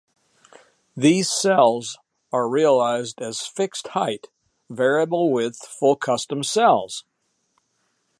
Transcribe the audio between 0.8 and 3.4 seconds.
These cells are realized